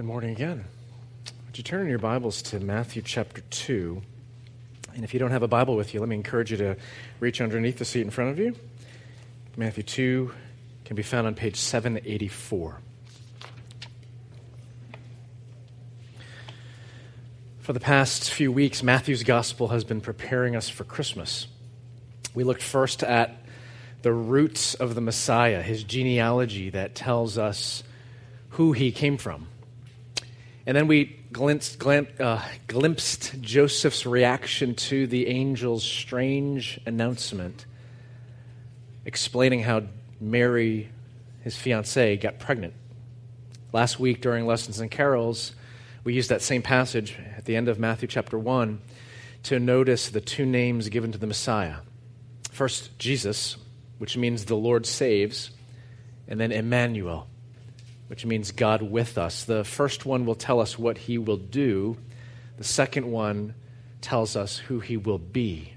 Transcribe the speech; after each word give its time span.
Good 0.00 0.06
morning 0.06 0.30
again. 0.30 0.64
Would 1.44 1.58
you 1.58 1.62
turn 1.62 1.82
in 1.82 1.88
your 1.88 1.98
Bibles 1.98 2.40
to 2.44 2.58
Matthew 2.58 3.02
chapter 3.02 3.42
2? 3.42 4.00
And 4.94 5.04
if 5.04 5.12
you 5.12 5.20
don't 5.20 5.30
have 5.30 5.42
a 5.42 5.46
Bible 5.46 5.76
with 5.76 5.92
you, 5.92 6.00
let 6.00 6.08
me 6.08 6.16
encourage 6.16 6.50
you 6.50 6.56
to 6.56 6.76
reach 7.20 7.42
underneath 7.42 7.76
the 7.76 7.84
seat 7.84 8.00
in 8.00 8.08
front 8.08 8.30
of 8.30 8.38
you. 8.38 8.56
Matthew 9.58 9.82
2 9.82 10.32
can 10.86 10.96
be 10.96 11.02
found 11.02 11.26
on 11.26 11.34
page 11.34 11.56
784. 11.56 12.78
For 17.58 17.72
the 17.74 17.78
past 17.78 18.30
few 18.30 18.50
weeks, 18.50 18.82
Matthew's 18.82 19.22
gospel 19.22 19.68
has 19.68 19.84
been 19.84 20.00
preparing 20.00 20.56
us 20.56 20.70
for 20.70 20.84
Christmas. 20.84 21.46
We 22.34 22.42
looked 22.42 22.62
first 22.62 23.02
at 23.02 23.44
the 24.00 24.14
roots 24.14 24.72
of 24.72 24.94
the 24.94 25.02
Messiah, 25.02 25.60
his 25.60 25.84
genealogy 25.84 26.70
that 26.70 26.94
tells 26.94 27.36
us 27.36 27.82
who 28.52 28.72
he 28.72 28.92
came 28.92 29.18
from. 29.18 29.46
And 30.66 30.76
then 30.76 30.86
we 30.86 31.16
glimpsed, 31.32 31.84
uh, 31.86 32.42
glimpsed 32.66 33.40
Joseph's 33.40 34.04
reaction 34.04 34.74
to 34.74 35.06
the 35.06 35.28
angel's 35.28 35.84
strange 35.84 36.78
announcement, 36.86 37.64
explaining 39.04 39.62
how 39.62 39.84
Mary, 40.20 40.90
his 41.42 41.56
fiancee, 41.56 42.16
got 42.16 42.38
pregnant. 42.38 42.74
Last 43.72 43.98
week 43.98 44.20
during 44.20 44.46
Lessons 44.46 44.80
and 44.80 44.90
Carols, 44.90 45.54
we 46.04 46.14
used 46.14 46.30
that 46.30 46.42
same 46.42 46.62
passage 46.62 47.16
at 47.36 47.44
the 47.46 47.56
end 47.56 47.68
of 47.68 47.78
Matthew 47.78 48.08
chapter 48.08 48.38
1 48.38 48.80
to 49.44 49.58
notice 49.58 50.10
the 50.10 50.20
two 50.20 50.44
names 50.44 50.88
given 50.88 51.12
to 51.12 51.18
the 51.18 51.26
Messiah. 51.26 51.76
First, 52.50 52.98
Jesus, 52.98 53.56
which 53.98 54.16
means 54.16 54.44
the 54.44 54.56
Lord 54.56 54.84
saves, 54.84 55.50
and 56.28 56.38
then 56.38 56.52
Emmanuel, 56.52 57.26
which 58.10 58.26
means 58.26 58.50
God 58.50 58.82
with 58.82 59.16
us. 59.16 59.44
The 59.44 59.62
first 59.62 60.04
one 60.04 60.26
will 60.26 60.34
tell 60.34 60.58
us 60.58 60.76
what 60.76 60.98
he 60.98 61.16
will 61.16 61.36
do, 61.36 61.96
the 62.58 62.64
second 62.64 63.08
one 63.08 63.54
tells 64.00 64.34
us 64.34 64.58
who 64.58 64.80
he 64.80 64.96
will 64.96 65.20
be. 65.20 65.74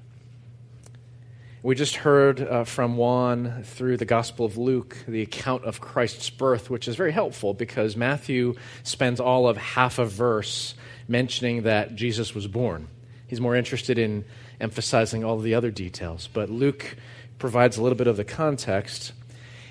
We 1.62 1.76
just 1.76 1.98
heard 1.98 2.42
uh, 2.42 2.64
from 2.64 2.98
Juan 2.98 3.62
through 3.64 3.98
the 3.98 4.06
Gospel 4.06 4.48
of 4.48 4.58
Luke 4.58 4.98
the 5.08 5.22
account 5.22 5.64
of 5.64 5.80
Christ's 5.80 6.32
birth, 6.32 6.72
which 6.72 6.88
is 6.88 6.96
very 6.96 7.12
helpful 7.12 7.54
because 7.54 7.96
Matthew 7.96 8.56
spends 8.82 9.20
all 9.20 9.48
of 9.48 9.56
half 9.56 10.00
a 10.00 10.06
verse 10.06 10.74
mentioning 11.08 11.62
that 11.64 11.96
Jesus 11.96 12.34
was 12.34 12.48
born. 12.48 12.88
He's 13.28 13.40
more 13.40 13.56
interested 13.56 14.00
in 14.00 14.26
emphasizing 14.60 15.24
all 15.24 15.38
the 15.38 15.54
other 15.54 15.70
details. 15.70 16.28
But 16.34 16.50
Luke 16.50 16.98
provides 17.38 17.78
a 17.78 17.84
little 17.84 17.98
bit 17.98 18.08
of 18.08 18.18
the 18.18 18.26
context. 18.26 19.12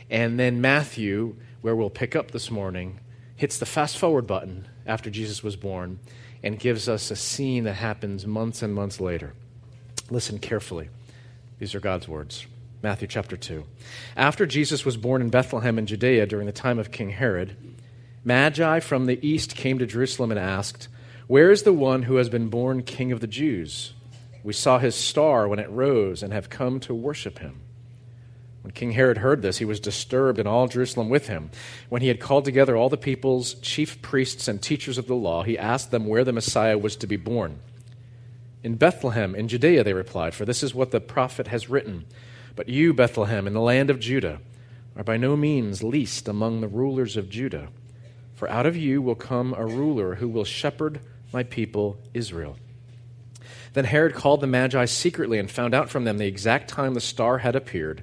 And 0.08 0.38
then 0.38 0.60
Matthew, 0.60 1.34
where 1.62 1.74
we'll 1.74 1.90
pick 1.90 2.14
up 2.14 2.32
this 2.32 2.50
morning, 2.50 3.00
hits 3.36 3.58
the 3.58 3.66
fast 3.66 3.96
forward 3.96 4.26
button 4.26 4.68
after 4.84 5.08
Jesus 5.08 5.42
was 5.42 5.56
born 5.56 5.98
and 6.42 6.58
gives 6.58 6.88
us 6.88 7.10
a 7.10 7.16
scene 7.16 7.64
that 7.64 7.74
happens 7.74 8.26
months 8.26 8.62
and 8.62 8.74
months 8.74 9.00
later. 9.00 9.32
Listen 10.10 10.38
carefully. 10.38 10.90
These 11.58 11.74
are 11.74 11.80
God's 11.80 12.08
words. 12.08 12.46
Matthew 12.82 13.06
chapter 13.06 13.36
2. 13.36 13.64
After 14.16 14.44
Jesus 14.44 14.84
was 14.84 14.96
born 14.96 15.22
in 15.22 15.30
Bethlehem 15.30 15.78
in 15.78 15.86
Judea 15.86 16.26
during 16.26 16.46
the 16.46 16.52
time 16.52 16.80
of 16.80 16.90
King 16.90 17.10
Herod, 17.10 17.56
Magi 18.24 18.80
from 18.80 19.06
the 19.06 19.24
east 19.26 19.54
came 19.54 19.78
to 19.78 19.86
Jerusalem 19.86 20.32
and 20.32 20.40
asked, 20.40 20.88
Where 21.28 21.52
is 21.52 21.62
the 21.62 21.72
one 21.72 22.02
who 22.02 22.16
has 22.16 22.28
been 22.28 22.48
born 22.48 22.82
king 22.82 23.12
of 23.12 23.20
the 23.20 23.28
Jews? 23.28 23.94
We 24.42 24.52
saw 24.52 24.78
his 24.78 24.96
star 24.96 25.46
when 25.46 25.60
it 25.60 25.70
rose 25.70 26.24
and 26.24 26.32
have 26.32 26.50
come 26.50 26.80
to 26.80 26.94
worship 26.94 27.38
him. 27.38 27.61
When 28.62 28.72
King 28.72 28.92
Herod 28.92 29.18
heard 29.18 29.42
this, 29.42 29.58
he 29.58 29.64
was 29.64 29.80
disturbed, 29.80 30.38
and 30.38 30.48
all 30.48 30.68
Jerusalem 30.68 31.08
with 31.08 31.26
him. 31.26 31.50
When 31.88 32.00
he 32.00 32.08
had 32.08 32.20
called 32.20 32.44
together 32.44 32.76
all 32.76 32.88
the 32.88 32.96
people's 32.96 33.54
chief 33.54 34.00
priests 34.02 34.46
and 34.46 34.62
teachers 34.62 34.98
of 34.98 35.08
the 35.08 35.16
law, 35.16 35.42
he 35.42 35.58
asked 35.58 35.90
them 35.90 36.06
where 36.06 36.24
the 36.24 36.32
Messiah 36.32 36.78
was 36.78 36.94
to 36.96 37.08
be 37.08 37.16
born. 37.16 37.58
In 38.62 38.76
Bethlehem, 38.76 39.34
in 39.34 39.48
Judea, 39.48 39.82
they 39.82 39.92
replied, 39.92 40.34
for 40.34 40.44
this 40.44 40.62
is 40.62 40.74
what 40.74 40.92
the 40.92 41.00
prophet 41.00 41.48
has 41.48 41.68
written. 41.68 42.04
But 42.54 42.68
you, 42.68 42.94
Bethlehem, 42.94 43.48
in 43.48 43.54
the 43.54 43.60
land 43.60 43.90
of 43.90 43.98
Judah, 43.98 44.40
are 44.96 45.02
by 45.02 45.16
no 45.16 45.36
means 45.36 45.82
least 45.82 46.28
among 46.28 46.60
the 46.60 46.68
rulers 46.68 47.16
of 47.16 47.28
Judah. 47.28 47.68
For 48.34 48.48
out 48.48 48.66
of 48.66 48.76
you 48.76 49.02
will 49.02 49.16
come 49.16 49.54
a 49.54 49.66
ruler 49.66 50.16
who 50.16 50.28
will 50.28 50.44
shepherd 50.44 51.00
my 51.32 51.42
people 51.42 51.98
Israel. 52.14 52.56
Then 53.72 53.86
Herod 53.86 54.14
called 54.14 54.40
the 54.40 54.46
Magi 54.46 54.84
secretly 54.84 55.38
and 55.38 55.50
found 55.50 55.74
out 55.74 55.88
from 55.88 56.04
them 56.04 56.18
the 56.18 56.26
exact 56.26 56.68
time 56.68 56.94
the 56.94 57.00
star 57.00 57.38
had 57.38 57.56
appeared. 57.56 58.02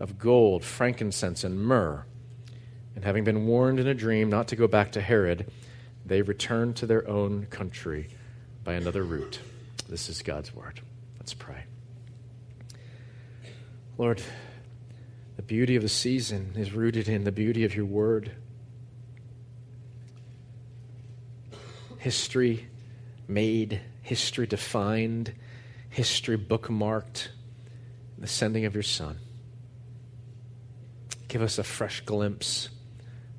of 0.00 0.18
gold, 0.18 0.64
frankincense, 0.64 1.44
and 1.44 1.60
myrrh. 1.60 2.04
And 2.96 3.04
having 3.04 3.22
been 3.22 3.46
warned 3.46 3.78
in 3.78 3.86
a 3.86 3.94
dream 3.94 4.28
not 4.28 4.48
to 4.48 4.56
go 4.56 4.66
back 4.66 4.92
to 4.92 5.00
Herod, 5.00 5.50
they 6.04 6.22
returned 6.22 6.76
to 6.76 6.86
their 6.86 7.06
own 7.08 7.46
country 7.46 8.08
by 8.64 8.74
another 8.74 9.04
route. 9.04 9.38
This 9.88 10.08
is 10.08 10.22
God's 10.22 10.54
word. 10.54 10.80
Let's 11.18 11.34
pray. 11.34 11.64
Lord, 13.98 14.20
the 15.36 15.42
beauty 15.42 15.76
of 15.76 15.82
the 15.82 15.88
season 15.88 16.54
is 16.56 16.72
rooted 16.72 17.08
in 17.08 17.24
the 17.24 17.32
beauty 17.32 17.64
of 17.64 17.76
your 17.76 17.84
word. 17.84 18.32
History 21.98 22.66
made, 23.28 23.80
history 24.02 24.46
defined 24.46 25.34
history 25.90 26.38
bookmarked 26.38 27.28
the 28.16 28.26
sending 28.26 28.64
of 28.64 28.74
your 28.74 28.82
Son. 28.82 29.18
Give 31.30 31.42
us 31.42 31.60
a 31.60 31.62
fresh 31.62 32.00
glimpse 32.00 32.70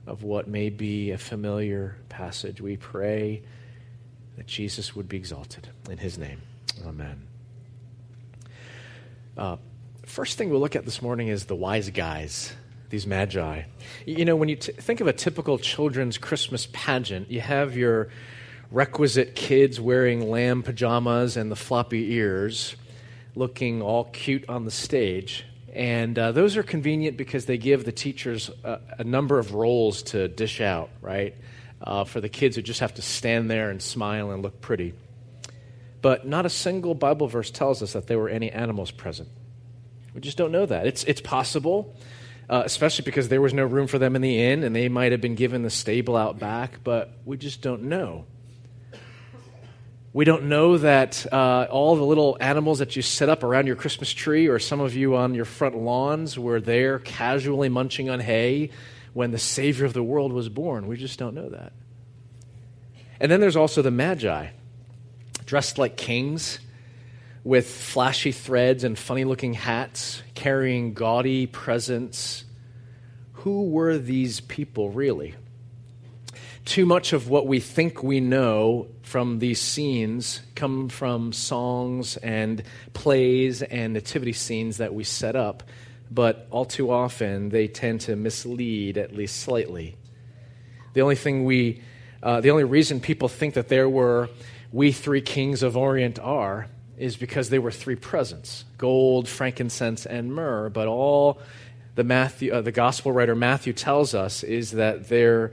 of 0.08 0.24
what 0.24 0.48
may 0.48 0.70
be 0.70 1.12
a 1.12 1.18
familiar 1.18 1.98
passage. 2.08 2.62
We 2.62 2.78
pray 2.78 3.44
that 4.38 4.48
Jesus 4.48 4.96
would 4.96 5.10
be 5.10 5.18
exalted. 5.18 5.68
In 5.90 5.98
his 5.98 6.18
name, 6.18 6.42
amen. 6.88 7.28
Uh, 9.38 9.58
first 10.06 10.38
thing 10.38 10.50
we'll 10.50 10.62
look 10.62 10.78
at 10.78 10.86
this 10.86 11.02
morning 11.02 11.28
is 11.28 11.48
the 11.48 11.56
wise 11.56 11.90
guys, 11.90 12.54
these 12.90 13.06
magi. 13.06 13.64
You 14.06 14.24
know, 14.24 14.38
when 14.38 14.48
you 14.48 14.56
t- 14.56 14.72
think 14.72 15.02
of 15.02 15.08
a 15.08 15.14
typical 15.14 15.58
children's 15.58 16.18
Christmas 16.18 16.70
pageant, 16.72 17.30
you 17.30 17.42
have 17.42 17.76
your 17.76 18.08
requisite 18.72 19.36
kids 19.36 19.82
wearing 19.82 20.30
lamb 20.30 20.64
pajamas 20.64 21.36
and 21.36 21.52
the 21.52 21.58
floppy 21.58 22.14
ears, 22.14 22.78
looking 23.36 23.82
all 23.82 24.06
cute 24.06 24.48
on 24.48 24.64
the 24.64 24.72
stage. 24.72 25.44
And 25.74 26.20
uh, 26.20 26.34
those 26.34 26.58
are 26.58 26.64
convenient 26.64 27.18
because 27.18 27.46
they 27.46 27.58
give 27.58 27.86
the 27.86 27.92
teachers 27.92 28.50
a, 28.64 28.80
a 29.00 29.04
number 29.04 29.40
of 29.40 29.54
roles 29.54 30.04
to 30.04 30.28
dish 30.28 30.60
out, 30.60 30.90
right? 31.02 31.36
Uh, 31.82 32.04
for 32.04 32.20
the 32.20 32.30
kids 32.30 32.56
who 32.56 32.62
just 32.62 32.82
have 32.82 32.94
to 32.96 33.02
stand 33.02 33.50
there 33.50 33.70
and 33.70 33.82
smile 33.82 34.32
and 34.32 34.44
look 34.44 34.60
pretty. 34.60 34.94
But 36.02 36.28
not 36.28 36.46
a 36.46 36.50
single 36.50 36.94
Bible 36.94 37.28
verse 37.28 37.52
tells 37.52 37.82
us 37.82 37.94
that 37.94 38.08
there 38.08 38.20
were 38.20 38.30
any 38.30 38.52
animals 38.52 38.92
present. 38.92 39.30
We 40.14 40.22
just 40.22 40.38
don't 40.38 40.52
know 40.52 40.66
that. 40.66 40.88
It's, 40.88 41.04
it's 41.06 41.22
possible, 41.22 41.96
uh, 42.50 42.64
especially 42.66 43.06
because 43.06 43.30
there 43.30 43.42
was 43.42 43.54
no 43.54 43.64
room 43.64 43.88
for 43.88 43.98
them 43.98 44.16
in 44.16 44.22
the 44.22 44.44
inn 44.44 44.64
and 44.64 44.76
they 44.76 44.90
might 44.90 45.14
have 45.14 45.22
been 45.22 45.36
given 45.36 45.64
the 45.64 45.70
stable 45.70 46.18
out 46.18 46.38
back, 46.38 46.84
but 46.84 47.14
we 47.24 47.38
just 47.38 47.62
don't 47.62 47.84
know. 47.84 48.26
We 50.14 50.26
don't 50.26 50.46
know 50.46 50.78
that 50.78 51.26
uh, 51.32 51.68
all 51.70 51.96
the 51.96 52.04
little 52.04 52.36
animals 52.42 52.80
that 52.80 52.98
you 52.98 53.02
set 53.02 53.30
up 53.30 53.44
around 53.44 53.68
your 53.68 53.78
Christmas 53.78 54.12
tree, 54.12 54.48
or 54.48 54.60
some 54.60 54.82
of 54.82 54.94
you 54.94 55.16
on 55.16 55.36
your 55.36 55.46
front 55.46 55.78
lawns, 55.78 56.38
were 56.38 56.60
there 56.60 57.00
casually 57.00 57.70
munching 57.70 58.10
on 58.10 58.20
hay 58.20 58.72
when 59.14 59.32
the 59.32 59.38
Savior 59.38 59.86
of 59.86 59.94
the 59.94 60.04
world 60.04 60.34
was 60.34 60.50
born. 60.50 60.88
We 60.88 60.98
just 60.98 61.18
don't 61.18 61.34
know 61.34 61.50
that. 61.50 61.72
And 63.22 63.32
then 63.32 63.40
there's 63.40 63.56
also 63.56 63.82
the 63.82 63.92
Magi, 63.92 64.48
dressed 65.46 65.78
like 65.78 65.96
kings, 65.96 66.60
with 67.44 67.68
flashy 67.68 68.32
threads 68.32 68.84
and 68.84 69.00
funny 69.00 69.24
looking 69.24 69.54
hats, 69.54 70.24
carrying 70.36 70.94
gaudy 70.94 71.48
presents. 71.48 72.44
Who 73.34 73.70
were 73.70 73.98
these 73.98 74.42
people 74.42 74.90
really? 74.90 75.36
Too 76.72 76.86
much 76.86 77.12
of 77.12 77.28
what 77.28 77.48
we 77.48 77.60
think 77.60 78.02
we 78.02 78.22
know 78.22 78.88
from 79.02 79.40
these 79.40 79.60
scenes 79.60 80.40
come 80.56 80.88
from 80.88 81.34
songs 81.34 82.16
and 82.16 82.64
plays 82.94 83.62
and 83.62 83.92
nativity 83.92 84.32
scenes 84.32 84.78
that 84.78 84.94
we 84.94 85.04
set 85.04 85.36
up, 85.36 85.64
but 86.10 86.48
all 86.50 86.64
too 86.64 86.90
often 86.90 87.50
they 87.50 87.68
tend 87.68 88.00
to 88.02 88.16
mislead, 88.16 88.98
at 88.98 89.14
least 89.14 89.42
slightly. 89.42 89.98
The 90.94 91.02
only 91.02 91.16
thing 91.18 91.44
we 91.44 91.82
Uh, 92.24 92.40
the 92.40 92.52
only 92.52 92.64
reason 92.64 93.02
people 93.02 93.28
think 93.28 93.56
that 93.56 93.68
there 93.68 93.90
were 93.90 94.30
we 94.72 94.94
three 94.94 95.22
kings 95.22 95.64
of 95.64 95.76
Orient 95.76 96.20
are 96.20 96.68
is 96.98 97.18
because 97.18 97.50
they 97.50 97.60
were 97.60 97.72
three 97.72 97.98
presents 97.98 98.64
gold, 98.78 99.28
frankincense, 99.28 100.06
and 100.06 100.34
myrrh. 100.34 100.70
But 100.70 100.88
all 100.88 101.42
the, 101.96 102.06
Matthew, 102.06 102.54
uh, 102.54 102.62
the 102.62 102.72
gospel 102.72 103.12
writer 103.12 103.36
Matthew 103.36 103.74
tells 103.74 104.16
us 104.16 104.44
is 104.44 104.72
that 104.72 105.10
there 105.10 105.52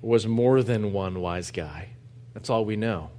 was 0.00 0.26
more 0.26 0.62
than 0.62 0.92
one 0.92 1.20
wise 1.20 1.50
guy. 1.50 1.90
That's 2.34 2.50
all 2.50 2.64
we 2.64 2.76
know. 2.76 3.10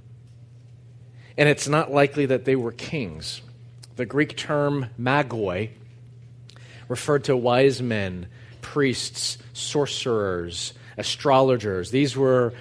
And 1.36 1.48
it's 1.48 1.68
not 1.68 1.92
likely 1.92 2.26
that 2.26 2.44
they 2.44 2.56
were 2.56 2.72
kings. 2.72 3.42
The 3.96 4.06
Greek 4.06 4.36
term 4.36 4.86
magoi 4.98 5.70
referred 6.88 7.24
to 7.24 7.36
wise 7.36 7.80
men, 7.80 8.26
priests, 8.60 9.38
sorcerers, 9.52 10.74
astrologers. 10.96 11.90
These 11.90 12.16
were 12.16 12.52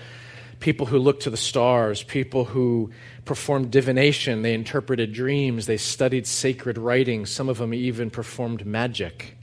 people 0.60 0.86
who 0.86 1.00
looked 1.00 1.24
to 1.24 1.30
the 1.30 1.38
stars, 1.38 2.04
people 2.04 2.46
who 2.46 2.92
performed 3.26 3.72
divination, 3.72 4.42
they 4.42 4.54
interpreted 4.54 5.14
dreams, 5.14 5.66
they 5.66 5.78
studied 5.78 6.28
sacred 6.28 6.78
writings, 6.78 7.30
some 7.30 7.50
of 7.50 7.58
them 7.58 7.74
even 7.74 8.10
performed 8.10 8.66
magic. 8.66 9.38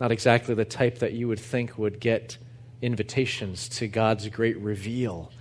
Not 0.00 0.12
exactly 0.12 0.54
the 0.54 0.64
type 0.64 0.98
that 0.98 1.12
you 1.12 1.28
would 1.28 1.40
think 1.40 1.78
would 1.78 2.00
get 2.00 2.38
invitations 2.80 3.68
to 3.68 3.88
God's 3.88 4.28
great 4.28 4.58
reveal 4.58 5.32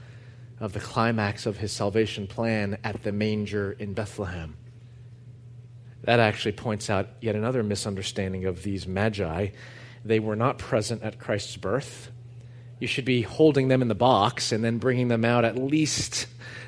of 0.60 0.74
the 0.74 0.80
climax 0.80 1.45
of 1.45 1.57
his 1.57 1.72
salvation 1.72 2.28
plan 2.28 2.78
at 2.84 3.04
the 3.04 3.12
manger 3.12 3.72
in 3.74 3.94
Bethlehem. 3.94 4.57
That 6.04 6.19
actually 6.19 6.54
points 6.54 6.89
out 6.89 7.10
yet 7.22 7.36
another 7.36 7.63
misunderstanding 7.63 8.45
of 8.45 8.63
these 8.63 8.88
magi. 8.88 9.50
They 10.06 10.19
were 10.19 10.36
not 10.36 10.57
present 10.57 11.04
at 11.04 11.19
Christ's 11.19 11.57
birth 11.57 12.12
you 12.80 12.88
should 12.88 13.06
be 13.06 13.22
holding 13.22 13.68
them 13.68 13.81
in 13.81 13.88
the 13.88 13.95
box 13.95 14.51
and 14.51 14.63
then 14.63 14.78
bringing 14.78 15.07
them 15.07 15.25
out 15.25 15.45
at 15.45 15.57
least 15.57 16.28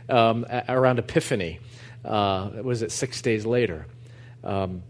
um, 0.10 0.46
around 0.68 1.00
Epiphany. 1.00 1.60
Uh, 2.04 2.50
was 2.64 2.82
it 2.82 2.92
six 2.92 3.22
days 3.22 3.46
later? 3.46 3.86
Um, 4.44 4.84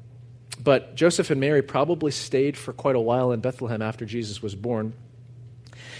but 0.61 0.95
Joseph 0.95 1.29
and 1.29 1.41
Mary 1.41 1.61
probably 1.61 2.11
stayed 2.11 2.57
for 2.57 2.73
quite 2.73 2.95
a 2.95 2.99
while 2.99 3.31
in 3.31 3.39
Bethlehem 3.39 3.81
after 3.81 4.05
Jesus 4.05 4.41
was 4.41 4.55
born. 4.55 4.93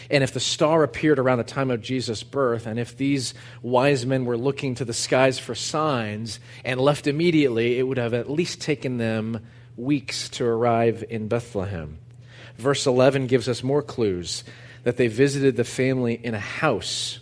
And 0.10 0.24
if 0.24 0.34
the 0.34 0.40
star 0.40 0.84
appeared 0.84 1.20
around 1.20 1.38
the 1.38 1.44
time 1.44 1.70
of 1.70 1.82
Jesus' 1.82 2.24
birth, 2.24 2.66
and 2.66 2.80
if 2.80 2.98
these 2.98 3.34
wise 3.62 4.06
men 4.06 4.26
were 4.26 4.38
looking 4.38 4.74
to 4.76 4.86
the 4.86 4.94
skies 4.94 5.38
for 5.38 5.54
signs 5.54 6.40
and 6.66 6.80
left 6.82 7.06
immediately, 7.06 7.78
it 7.78 7.84
would 7.84 7.98
have 7.98 8.16
at 8.16 8.30
least 8.30 8.60
taken 8.60 8.98
them 8.98 9.46
weeks 9.78 10.30
to 10.30 10.46
arrive 10.46 11.04
in 11.10 11.28
Bethlehem. 11.28 12.00
Verse 12.58 12.88
11 12.88 13.28
gives 13.28 13.48
us 13.48 13.64
more 13.64 13.84
clues 13.84 14.44
that 14.84 14.98
they 14.98 15.08
visited 15.08 15.56
the 15.56 15.64
family 15.64 16.20
in 16.22 16.34
a 16.34 16.40
house, 16.40 17.20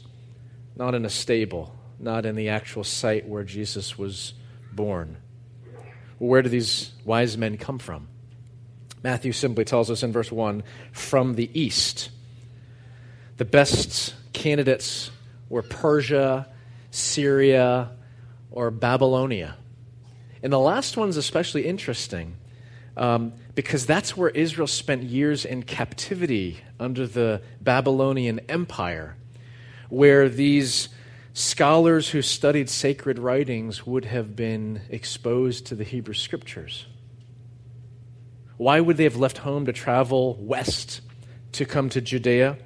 not 0.75 0.95
in 0.95 1.05
a 1.05 1.09
stable, 1.09 1.75
not 1.99 2.25
in 2.25 2.35
the 2.35 2.49
actual 2.49 2.83
site 2.83 3.27
where 3.27 3.43
Jesus 3.43 3.97
was 3.97 4.33
born. 4.71 5.17
Where 6.19 6.41
do 6.41 6.49
these 6.49 6.91
wise 7.03 7.37
men 7.37 7.57
come 7.57 7.79
from? 7.79 8.07
Matthew 9.03 9.31
simply 9.31 9.65
tells 9.65 9.91
us 9.91 10.03
in 10.03 10.11
verse 10.11 10.31
1 10.31 10.63
from 10.91 11.35
the 11.35 11.49
east. 11.59 12.09
The 13.37 13.45
best 13.45 14.15
candidates 14.33 15.11
were 15.47 15.61
Persia, 15.61 16.47
Syria, 16.91 17.91
or 18.51 18.71
Babylonia. 18.71 19.55
And 20.41 20.51
the 20.51 20.59
last 20.59 20.97
one's 20.97 21.17
especially 21.17 21.65
interesting 21.65 22.35
um, 22.95 23.33
because 23.53 23.85
that's 23.85 24.17
where 24.17 24.29
Israel 24.29 24.67
spent 24.67 25.03
years 25.03 25.45
in 25.45 25.63
captivity 25.63 26.59
under 26.79 27.05
the 27.05 27.41
Babylonian 27.61 28.39
Empire, 28.49 29.15
where 29.89 30.29
these 30.29 30.89
scholars 31.33 32.09
who 32.09 32.23
studied 32.23 32.69
sacred 32.69 33.19
writings 33.19 33.85
would 33.85 34.05
have 34.05 34.35
been 34.35 34.81
exposed 34.89 35.67
to 35.67 35.75
the 35.75 35.83
Hebrew 35.83 36.15
Scriptures. 36.15 36.87
Why 38.57 38.79
would 38.79 38.97
they 38.97 39.03
have 39.03 39.17
left 39.17 39.39
home 39.39 39.67
to 39.67 39.73
travel 39.73 40.35
west 40.39 41.01
to 41.51 41.65
come 41.65 41.89
to 41.89 42.01
Judea? 42.01 42.57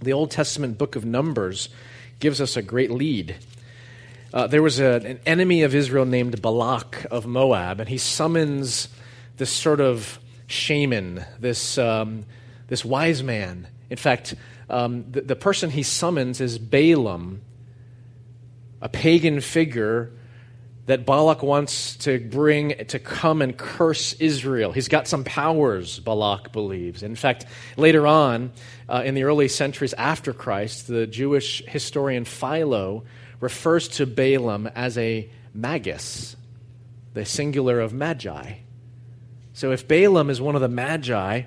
The 0.00 0.12
Old 0.12 0.30
Testament 0.30 0.76
book 0.76 0.94
of 0.94 1.04
Numbers 1.04 1.70
gives 2.20 2.40
us 2.40 2.56
a 2.56 2.62
great 2.62 2.90
lead. 2.90 3.36
Uh, 4.32 4.46
there 4.46 4.62
was 4.62 4.78
a, 4.78 4.96
an 5.04 5.20
enemy 5.24 5.62
of 5.62 5.74
Israel 5.74 6.04
named 6.04 6.42
Balak 6.42 7.06
of 7.10 7.26
Moab, 7.26 7.80
and 7.80 7.88
he 7.88 7.96
summons 7.96 8.88
this 9.38 9.50
sort 9.50 9.80
of 9.80 10.18
shaman, 10.46 11.24
this, 11.38 11.78
um, 11.78 12.26
this 12.68 12.84
wise 12.84 13.22
man. 13.22 13.68
In 13.88 13.96
fact, 13.96 14.34
um, 14.68 15.10
the, 15.10 15.22
the 15.22 15.36
person 15.36 15.70
he 15.70 15.82
summons 15.82 16.40
is 16.40 16.58
Balaam, 16.58 17.40
a 18.82 18.88
pagan 18.90 19.40
figure 19.40 20.12
that 20.86 21.04
Balak 21.04 21.42
wants 21.42 21.96
to 21.98 22.20
bring 22.20 22.86
to 22.86 22.98
come 22.98 23.42
and 23.42 23.56
curse 23.56 24.12
Israel. 24.14 24.70
He's 24.72 24.88
got 24.88 25.08
some 25.08 25.24
powers, 25.24 25.98
Balak 25.98 26.52
believes. 26.52 27.02
In 27.02 27.16
fact, 27.16 27.44
later 27.76 28.06
on, 28.06 28.52
uh, 28.88 29.02
in 29.04 29.14
the 29.14 29.24
early 29.24 29.48
centuries 29.48 29.94
after 29.94 30.32
Christ, 30.32 30.86
the 30.86 31.06
Jewish 31.06 31.64
historian 31.66 32.24
Philo 32.24 33.04
refers 33.40 33.88
to 33.88 34.06
Balaam 34.06 34.68
as 34.68 34.96
a 34.96 35.28
magus, 35.52 36.36
the 37.14 37.24
singular 37.24 37.80
of 37.80 37.92
magi. 37.92 38.54
So 39.54 39.72
if 39.72 39.88
Balaam 39.88 40.30
is 40.30 40.40
one 40.40 40.54
of 40.54 40.60
the 40.60 40.68
magi, 40.68 41.42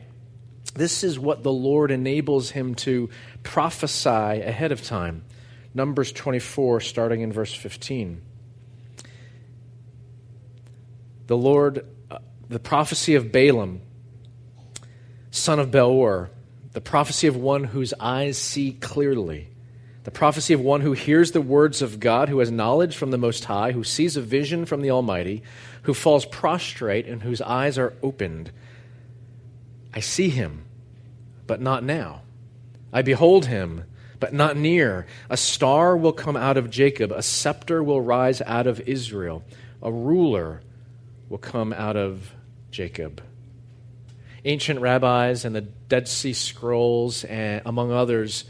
this 0.76 1.04
is 1.04 1.18
what 1.18 1.44
the 1.44 1.52
Lord 1.52 1.92
enables 1.92 2.52
him 2.52 2.76
to 2.76 3.10
prophesy 3.44 4.10
ahead 4.10 4.74
of 4.74 4.84
time. 4.84 5.24
Numbers 5.74 6.12
24, 6.12 6.82
starting 6.82 7.22
in 7.22 7.32
verse 7.32 7.54
15. 7.54 8.22
The 11.30 11.38
Lord, 11.38 11.86
uh, 12.10 12.18
the 12.48 12.58
prophecy 12.58 13.14
of 13.14 13.32
Balaam, 13.32 13.82
son 15.30 15.60
of 15.60 15.70
Beor, 15.70 16.32
the 16.72 16.82
prophecy 16.82 17.28
of 17.28 17.36
one 17.36 17.66
whose 17.66 17.94
eyes 18.00 18.36
see 18.36 18.72
clearly, 18.72 19.48
the 20.06 20.10
prophecy 20.10 20.56
of 20.56 20.62
one 20.62 20.82
who 20.82 20.94
hears 20.94 21.32
the 21.32 21.40
words 21.40 21.84
of 21.84 22.00
God, 22.00 22.30
who 22.30 22.40
has 22.40 22.50
knowledge 22.50 22.98
from 22.98 23.12
the 23.12 23.20
Most 23.20 23.46
High, 23.46 23.74
who 23.74 23.84
sees 23.84 24.18
a 24.18 24.22
vision 24.22 24.66
from 24.66 24.82
the 24.82 24.90
Almighty, 24.90 25.44
who 25.84 25.94
falls 25.94 26.26
prostrate 26.26 27.06
and 27.06 27.22
whose 27.22 27.42
eyes 27.42 27.78
are 27.78 27.94
opened. 28.02 28.52
I 29.94 30.00
see 30.00 30.30
him, 30.30 30.66
but 31.46 31.62
not 31.62 31.84
now. 31.84 32.24
I 32.92 33.04
behold 33.04 33.46
him, 33.46 33.84
but 34.20 34.34
not 34.34 34.58
near. 34.58 35.06
A 35.30 35.38
star 35.38 35.96
will 35.96 36.12
come 36.12 36.36
out 36.36 36.58
of 36.58 36.72
Jacob, 36.72 37.12
a 37.12 37.22
scepter 37.22 37.84
will 37.84 38.02
rise 38.02 38.42
out 38.42 38.66
of 38.66 38.80
Israel, 38.88 39.44
a 39.84 39.92
ruler 39.92 40.64
will 41.30 41.38
come 41.38 41.72
out 41.74 41.96
of 41.96 42.34
Jacob. 42.72 43.22
Ancient 44.46 44.80
rabbis 44.80 45.46
and 45.46 45.56
the 45.56 45.62
Dead 45.62 46.08
Sea 46.08 46.34
Scrolls, 46.34 47.26
eh, 47.26 47.62
among 47.66 47.92
others, 47.92 48.46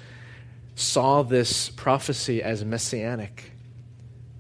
saw 0.75 1.24
this 1.24 1.69
prophecy 1.69 2.41
as 2.41 2.63
messianic. 2.63 3.51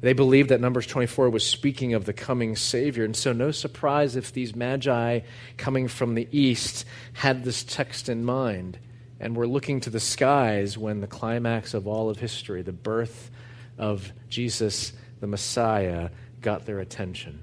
They 0.01 0.13
believed 0.13 0.49
that 0.49 0.61
Numbers 0.61 0.87
24 0.87 1.29
was 1.29 1.45
speaking 1.45 1.93
of 1.93 2.05
the 2.05 2.13
coming 2.13 2.55
Savior. 2.55 3.03
And 3.03 3.15
so, 3.15 3.33
no 3.33 3.51
surprise 3.51 4.15
if 4.15 4.31
these 4.31 4.55
magi 4.55 5.21
coming 5.57 5.89
from 5.89 6.15
the 6.15 6.27
east 6.31 6.85
had 7.13 7.43
this 7.43 7.63
text 7.63 8.07
in 8.07 8.23
mind 8.23 8.79
and 9.19 9.35
were 9.35 9.47
looking 9.47 9.81
to 9.81 9.89
the 9.89 9.99
skies 9.99 10.77
when 10.77 11.01
the 11.01 11.07
climax 11.07 11.73
of 11.73 11.87
all 11.87 12.09
of 12.09 12.19
history, 12.19 12.61
the 12.61 12.71
birth 12.71 13.29
of 13.77 14.13
Jesus, 14.29 14.93
the 15.19 15.27
Messiah, 15.27 16.09
got 16.41 16.65
their 16.65 16.79
attention. 16.79 17.41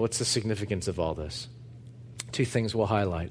What's 0.00 0.18
the 0.18 0.24
significance 0.24 0.88
of 0.88 0.98
all 0.98 1.14
this? 1.14 1.48
Two 2.32 2.44
things 2.44 2.74
we'll 2.74 2.86
highlight. 2.86 3.30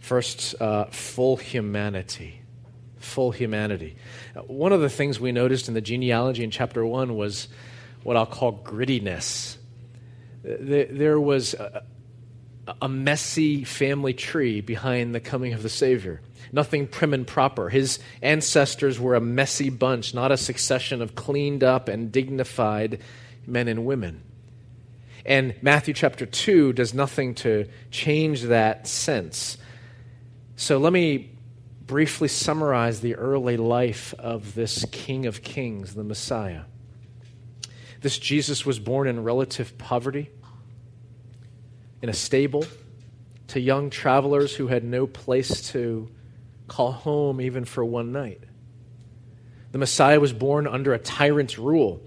First, 0.00 0.60
uh, 0.60 0.86
full 0.86 1.36
humanity 1.36 2.42
full 2.98 3.30
humanity. 3.30 3.96
One 4.46 4.72
of 4.72 4.80
the 4.80 4.90
things 4.90 5.18
we 5.18 5.32
noticed 5.32 5.68
in 5.68 5.74
the 5.74 5.80
genealogy 5.80 6.44
in 6.44 6.50
chapter 6.50 6.84
1 6.84 7.16
was 7.16 7.48
what 8.02 8.16
I'll 8.16 8.26
call 8.26 8.52
grittiness. 8.52 9.56
There 10.42 11.20
was 11.20 11.54
a 12.80 12.88
messy 12.88 13.64
family 13.64 14.12
tree 14.12 14.60
behind 14.60 15.14
the 15.14 15.20
coming 15.20 15.52
of 15.52 15.62
the 15.62 15.68
Savior. 15.68 16.20
Nothing 16.52 16.86
prim 16.86 17.12
and 17.12 17.26
proper. 17.26 17.68
His 17.68 17.98
ancestors 18.22 18.98
were 18.98 19.14
a 19.14 19.20
messy 19.20 19.70
bunch, 19.70 20.14
not 20.14 20.32
a 20.32 20.36
succession 20.36 21.02
of 21.02 21.14
cleaned 21.14 21.64
up 21.64 21.88
and 21.88 22.12
dignified 22.12 23.00
men 23.46 23.68
and 23.68 23.84
women. 23.84 24.22
And 25.28 25.54
Matthew 25.60 25.92
chapter 25.92 26.24
2 26.24 26.72
does 26.72 26.94
nothing 26.94 27.34
to 27.36 27.68
change 27.90 28.44
that 28.44 28.88
sense. 28.88 29.58
So 30.56 30.78
let 30.78 30.90
me 30.90 31.36
briefly 31.86 32.28
summarize 32.28 33.00
the 33.00 33.14
early 33.14 33.58
life 33.58 34.14
of 34.18 34.54
this 34.54 34.86
King 34.90 35.26
of 35.26 35.42
Kings, 35.42 35.94
the 35.94 36.02
Messiah. 36.02 36.62
This 38.00 38.18
Jesus 38.18 38.64
was 38.64 38.78
born 38.78 39.06
in 39.06 39.22
relative 39.22 39.76
poverty, 39.76 40.30
in 42.00 42.08
a 42.08 42.14
stable, 42.14 42.64
to 43.48 43.60
young 43.60 43.90
travelers 43.90 44.56
who 44.56 44.68
had 44.68 44.82
no 44.82 45.06
place 45.06 45.68
to 45.72 46.08
call 46.68 46.92
home 46.92 47.42
even 47.42 47.66
for 47.66 47.84
one 47.84 48.12
night. 48.12 48.40
The 49.72 49.78
Messiah 49.78 50.20
was 50.20 50.32
born 50.32 50.66
under 50.66 50.94
a 50.94 50.98
tyrant's 50.98 51.58
rule, 51.58 52.00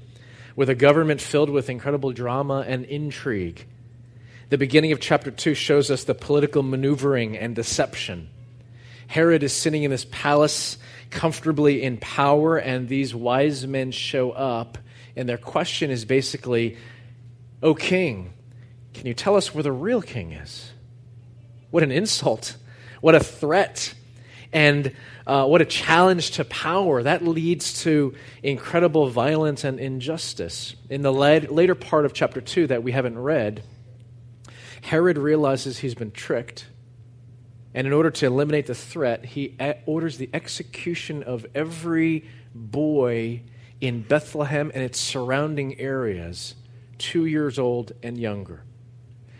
with 0.55 0.69
a 0.69 0.75
government 0.75 1.21
filled 1.21 1.49
with 1.49 1.69
incredible 1.69 2.11
drama 2.11 2.65
and 2.67 2.85
intrigue. 2.85 3.65
The 4.49 4.57
beginning 4.57 4.91
of 4.91 4.99
chapter 4.99 5.31
2 5.31 5.53
shows 5.53 5.89
us 5.89 6.03
the 6.03 6.13
political 6.13 6.61
maneuvering 6.61 7.37
and 7.37 7.55
deception. 7.55 8.29
Herod 9.07 9.43
is 9.43 9.53
sitting 9.53 9.83
in 9.83 9.91
this 9.91 10.05
palace 10.11 10.77
comfortably 11.09 11.83
in 11.83 11.97
power, 11.97 12.57
and 12.57 12.87
these 12.87 13.13
wise 13.13 13.67
men 13.67 13.91
show 13.91 14.31
up, 14.31 14.77
and 15.15 15.27
their 15.27 15.37
question 15.37 15.91
is 15.91 16.05
basically, 16.05 16.77
O 17.61 17.75
king, 17.75 18.33
can 18.93 19.07
you 19.07 19.13
tell 19.13 19.35
us 19.35 19.53
where 19.53 19.63
the 19.63 19.71
real 19.71 20.01
king 20.01 20.33
is? 20.33 20.71
What 21.69 21.83
an 21.83 21.91
insult. 21.91 22.57
What 23.01 23.15
a 23.15 23.19
threat. 23.19 23.93
And 24.53 24.93
uh, 25.25 25.45
what 25.45 25.61
a 25.61 25.65
challenge 25.65 26.31
to 26.31 26.45
power. 26.45 27.03
That 27.03 27.23
leads 27.23 27.83
to 27.83 28.13
incredible 28.43 29.09
violence 29.09 29.63
and 29.63 29.79
injustice. 29.79 30.75
In 30.89 31.01
the 31.01 31.13
later 31.13 31.75
part 31.75 32.05
of 32.05 32.13
chapter 32.13 32.41
2 32.41 32.67
that 32.67 32.83
we 32.83 32.91
haven't 32.91 33.17
read, 33.17 33.63
Herod 34.81 35.17
realizes 35.17 35.79
he's 35.79 35.95
been 35.95 36.11
tricked. 36.11 36.67
And 37.73 37.87
in 37.87 37.93
order 37.93 38.11
to 38.11 38.25
eliminate 38.25 38.65
the 38.65 38.75
threat, 38.75 39.23
he 39.23 39.55
orders 39.85 40.17
the 40.17 40.29
execution 40.33 41.23
of 41.23 41.45
every 41.55 42.25
boy 42.53 43.43
in 43.79 44.01
Bethlehem 44.01 44.71
and 44.73 44.83
its 44.83 44.99
surrounding 44.99 45.79
areas, 45.79 46.55
two 46.97 47.25
years 47.25 47.57
old 47.57 47.93
and 48.03 48.17
younger. 48.17 48.63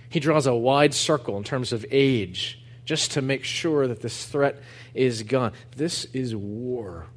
He 0.10 0.22
draws 0.22 0.48
a 0.48 0.56
wide 0.56 0.94
circle 0.94 1.38
in 1.38 1.44
terms 1.44 1.74
of 1.74 1.86
age 1.92 2.61
just 2.92 3.12
to 3.12 3.22
make 3.22 3.46
sure 3.46 3.88
that 3.88 4.02
this 4.02 4.26
threat 4.26 4.62
is 4.94 5.24
gone. 5.24 5.54
This 5.78 6.04
is 6.12 6.36
war. 6.36 7.08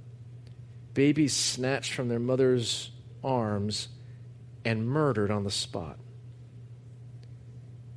Babies 0.93 1.33
snatched 1.35 1.93
from 1.93 2.09
their 2.09 2.21
mother's 2.21 2.93
arms 3.25 3.89
and 4.65 4.87
murdered 4.87 5.33
on 5.33 5.43
the 5.43 5.51
spot. 5.51 5.99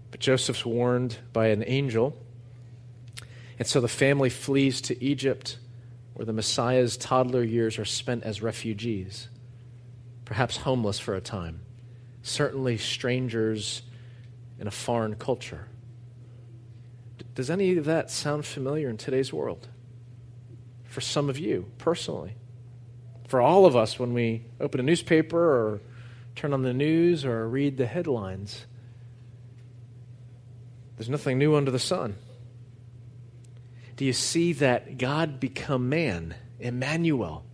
But 0.10 0.20
Joseph's 0.20 0.66
warned 0.66 1.20
by 1.34 1.50
an 1.50 1.64
angel, 1.68 2.18
and 3.60 3.68
so 3.68 3.80
the 3.80 3.88
family 3.88 4.32
flees 4.32 4.82
to 4.82 5.00
Egypt, 5.00 5.60
where 6.16 6.26
the 6.26 6.34
Messiah's 6.34 6.98
toddler 6.98 7.44
years 7.44 7.78
are 7.78 7.86
spent 7.86 8.24
as 8.24 8.42
refugees, 8.42 9.28
perhaps 10.26 10.58
homeless 10.58 10.98
for 10.98 11.14
a 11.14 11.22
time, 11.22 11.60
certainly 12.24 12.80
strangers 12.80 13.84
in 14.60 14.66
a 14.66 14.72
foreign 14.72 15.14
culture. 15.14 15.68
Does 17.38 17.52
any 17.52 17.78
of 17.78 17.86
that 17.86 18.10
sound 18.10 18.48
familiar 18.48 18.90
in 18.90 18.98
today's 18.98 19.32
world? 19.32 19.68
For 20.86 21.02
some 21.02 21.30
of 21.30 21.38
you, 21.38 21.72
personally. 21.78 22.34
For 23.28 23.40
all 23.40 23.68
of 23.68 23.76
us, 23.76 24.00
when 24.00 24.16
we 24.16 24.46
open 24.60 24.80
a 24.80 24.84
newspaper 24.84 25.38
or 25.38 25.82
turn 26.36 26.52
on 26.52 26.64
the 26.64 26.74
news 26.74 27.26
or 27.26 27.48
read 27.48 27.78
the 27.78 27.86
headlines, 27.86 28.66
there's 30.98 31.10
nothing 31.10 31.38
new 31.38 31.56
under 31.56 31.70
the 31.70 31.78
sun. 31.78 32.16
Do 33.98 34.06
you 34.06 34.14
see 34.14 34.54
that 34.54 34.98
God 34.98 35.40
become 35.40 35.90
man, 35.90 36.34
Emmanuel? 36.60 37.46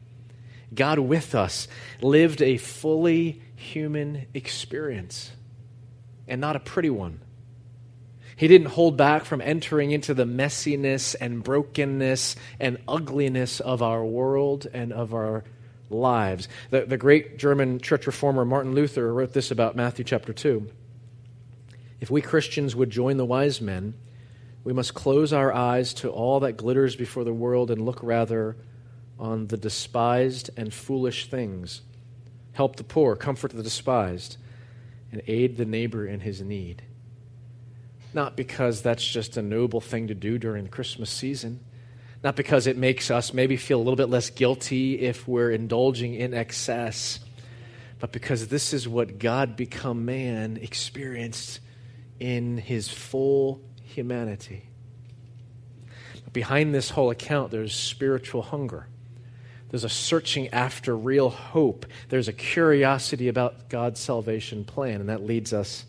God 0.74 0.98
with 0.98 1.36
us 1.36 1.68
lived 2.02 2.42
a 2.42 2.56
fully 2.56 3.42
human 3.58 4.28
experience 4.34 5.34
and 6.26 6.40
not 6.40 6.56
a 6.56 6.62
pretty 6.62 6.90
one. 6.90 7.20
He 8.36 8.48
didn't 8.48 8.68
hold 8.68 8.98
back 8.98 9.26
from 9.26 9.42
entering 9.42 9.92
into 9.92 10.14
the 10.14 10.26
messiness 10.26 11.16
and 11.20 11.44
brokenness 11.44 12.36
and 12.60 12.78
ugliness 12.88 13.60
of 13.60 13.82
our 13.82 14.04
world 14.04 14.68
and 14.74 14.92
of 14.92 15.14
our 15.14 15.44
lives. 15.90 16.48
The, 16.72 16.86
the 16.86 16.98
great 16.98 17.38
German 17.38 17.80
church 17.80 18.08
reformer 18.08 18.46
Martin 18.46 18.74
Luther 18.74 19.14
wrote 19.14 19.34
this 19.34 19.52
about 19.52 19.76
Matthew 19.76 20.04
chapter 20.04 20.34
2. 20.34 20.68
If 22.00 22.10
we 22.10 22.22
Christians 22.22 22.76
would 22.76 22.90
join 22.90 23.18
the 23.18 23.26
wise 23.26 23.62
men, 23.62 23.94
we 24.64 24.74
must 24.74 24.94
close 24.94 25.32
our 25.32 25.54
eyes 25.54 25.94
to 25.96 26.10
all 26.10 26.40
that 26.40 26.58
glitters 26.58 26.96
before 26.96 27.24
the 27.24 27.34
world 27.34 27.70
and 27.70 27.86
look 27.86 28.00
rather 28.02 28.56
on 29.20 29.48
the 29.48 29.58
despised 29.58 30.50
and 30.58 30.74
foolish 30.74 31.30
things. 31.30 31.82
Help 32.54 32.78
the 32.78 32.84
poor, 32.84 33.16
comfort 33.16 33.52
the 33.52 33.64
despised, 33.64 34.38
and 35.12 35.22
aid 35.28 35.58
the 35.58 35.66
neighbor 35.66 36.08
in 36.08 36.22
his 36.22 36.42
need 36.42 36.84
not 38.14 38.36
because 38.36 38.82
that's 38.82 39.06
just 39.06 39.38
a 39.38 39.42
noble 39.42 39.82
thing 39.82 40.08
to 40.08 40.16
do 40.16 40.38
during 40.38 40.64
the 40.64 40.70
Christmas 40.70 41.10
season, 41.10 41.60
not 42.24 42.36
because 42.36 42.68
it 42.68 42.78
makes 42.78 43.12
us 43.12 43.34
maybe 43.34 43.58
feel 43.58 43.78
a 43.78 43.84
little 43.84 43.96
bit 43.96 44.10
less 44.10 44.30
guilty 44.30 45.00
if 45.00 45.28
we're 45.28 45.52
indulging 45.52 46.14
in 46.14 46.34
excess, 46.34 47.20
but 48.00 48.12
because 48.12 48.48
this 48.48 48.74
is 48.74 48.88
what 48.88 49.20
God 49.20 49.56
become 49.56 50.06
man 50.06 50.58
experienced 50.62 51.60
in 52.20 52.58
his 52.58 52.88
full 52.90 53.62
humanity. 53.84 54.64
Behind 56.32 56.74
this 56.74 56.90
whole 56.90 57.12
account, 57.12 57.52
there's 57.52 57.76
spiritual 57.76 58.42
hunger. 58.42 58.88
There's 59.70 59.84
a 59.84 59.90
searching 59.90 60.50
after 60.50 60.96
real 60.96 61.30
hope. 61.30 61.86
There's 62.10 62.28
a 62.28 62.34
curiosity 62.34 63.28
about 63.28 63.70
God's 63.70 64.00
salvation 64.00 64.66
plan, 64.66 65.00
and 65.00 65.10
that 65.10 65.26
leads 65.26 65.54
us 65.54 65.86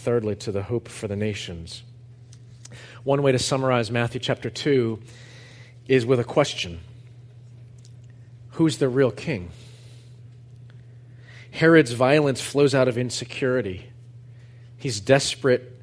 thirdly, 0.00 0.34
to 0.36 0.50
the 0.52 0.64
hope 0.64 0.88
for 0.88 1.08
the 1.08 1.16
nations. 1.16 1.82
One 3.04 3.22
way 3.22 3.32
to 3.32 3.38
summarize 3.38 3.90
Matthew 3.90 4.20
chapter 4.20 4.48
2 4.48 4.98
is 5.88 6.06
with 6.06 6.20
a 6.20 6.24
question 6.24 6.80
Who's 8.52 8.78
the 8.78 8.88
real 8.88 9.10
king? 9.10 9.50
Herod's 11.50 11.92
violence 11.92 12.40
flows 12.40 12.74
out 12.74 12.88
of 12.88 12.96
insecurity. 12.96 13.90
He's 14.76 15.00
desperate 15.00 15.76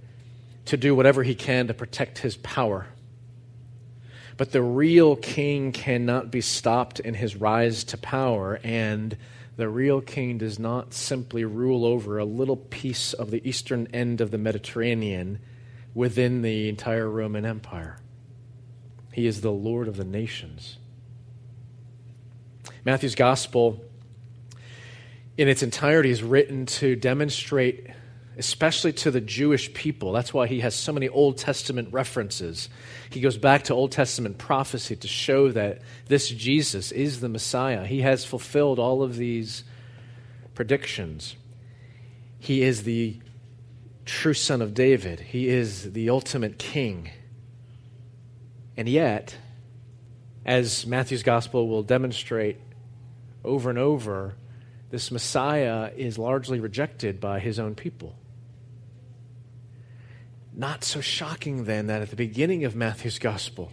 to 0.66 0.78
do 0.78 0.96
whatever 0.96 1.24
he 1.24 1.36
can 1.36 1.68
to 1.68 1.74
protect 1.74 2.20
his 2.20 2.38
power. 2.38 2.88
But 4.38 4.52
the 4.52 4.62
real 4.62 5.16
king 5.16 5.72
cannot 5.72 6.32
be 6.32 6.42
stopped 6.42 7.00
in 7.00 7.14
his 7.14 7.36
rise 7.36 7.84
to 7.86 7.98
power, 7.98 8.60
and 8.64 9.18
the 9.58 9.68
real 9.68 10.02
king 10.02 10.38
does 10.38 10.60
not 10.60 10.94
simply 10.94 11.44
rule 11.44 11.84
over 11.84 12.20
a 12.20 12.26
little 12.26 12.56
piece 12.56 13.14
of 13.14 13.32
the 13.32 13.48
eastern 13.48 13.88
end 13.92 14.22
of 14.22 14.30
the 14.30 14.38
Mediterranean 14.38 15.40
within 15.96 16.44
the 16.44 16.70
entire 16.70 17.10
Roman 17.10 17.44
Empire. 17.44 17.98
He 19.12 19.26
is 19.26 19.42
the 19.42 19.52
Lord 19.52 19.88
of 19.88 19.98
the 19.98 20.06
nations. 20.06 20.78
Matthew's 22.86 23.16
gospel, 23.16 23.84
in 25.38 25.48
its 25.48 25.64
entirety, 25.64 26.12
is 26.12 26.22
written 26.22 26.68
to 26.68 26.96
demonstrate 26.96 27.88
especially 28.38 28.94
to 28.94 29.12
the 29.12 29.22
Jewish 29.22 29.74
people. 29.74 30.12
That's 30.12 30.34
why 30.34 30.48
he 30.48 30.60
has 30.60 30.76
so 30.76 30.94
many 30.94 31.10
Old 31.10 31.38
Testament 31.38 31.92
references. 31.92 32.70
He 33.10 33.20
goes 33.20 33.38
back 33.38 33.64
to 33.66 33.74
Old 33.74 33.92
Testament 33.92 34.38
prophecy 34.38 34.96
to 34.96 35.08
show 35.08 35.52
that 35.52 35.82
this 36.08 36.30
Jesus 36.30 36.92
is 36.92 37.20
the 37.20 37.30
Messiah. 37.30 37.86
He 37.86 38.02
has 38.02 38.26
fulfilled 38.26 38.80
all 38.80 39.02
of 39.02 39.16
these 39.16 39.64
predictions. 40.54 41.36
He 42.40 42.62
is 42.62 42.84
the 42.84 43.20
true 44.06 44.34
son 44.34 44.62
of 44.62 44.74
David, 44.74 45.20
he 45.20 45.50
is 45.50 45.92
the 45.92 46.10
ultimate 46.10 46.58
king. 46.58 47.10
And 48.78 48.88
yet, 48.88 49.36
as 50.46 50.86
Matthew's 50.86 51.24
gospel 51.24 51.68
will 51.68 51.84
demonstrate 51.84 52.58
over 53.44 53.70
and 53.70 53.80
over, 53.80 54.36
this 54.92 55.12
Messiah 55.12 55.92
is 55.98 56.18
largely 56.18 56.60
rejected 56.60 57.20
by 57.20 57.40
his 57.40 57.60
own 57.60 57.76
people. 57.76 58.16
Not 60.58 60.84
so 60.84 61.02
shocking 61.02 61.66
then 61.66 61.86
that 61.86 62.02
at 62.02 62.10
the 62.10 62.16
beginning 62.16 62.66
of 62.66 62.76
Matthew's 62.76 63.20
gospel, 63.20 63.72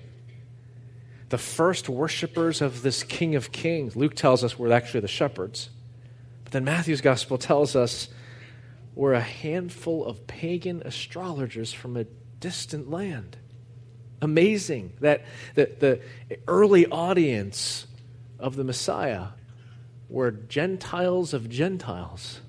the 1.31 1.39
first 1.39 1.89
worshippers 1.89 2.61
of 2.61 2.83
this 2.83 3.03
King 3.03 3.37
of 3.37 3.51
Kings, 3.51 3.97
Luke 3.97 4.15
tells 4.15 4.45
us 4.45 4.59
were 4.59 4.71
actually 4.71 5.01
the 5.01 5.09
shepherds. 5.09 5.71
But 6.45 6.53
then 6.53 6.65
Matthew's 6.65 7.01
gospel 7.01 7.39
tells 7.39 7.75
us 7.75 8.09
were 8.95 9.15
a 9.15 9.21
handful 9.21 10.05
of 10.05 10.27
pagan 10.27 10.83
astrologers 10.85 11.73
from 11.73 11.97
a 11.97 12.05
distant 12.39 12.91
land. 12.91 13.39
Amazing 14.21 14.93
that 15.01 15.25
the, 15.55 15.71
the 15.81 16.01
early 16.47 16.85
audience 16.85 17.87
of 18.39 18.57
the 18.57 18.65
Messiah 18.65 19.29
were 20.11 20.31
Gentiles 20.31 21.33
of 21.33 21.49
Gentiles. 21.49 22.43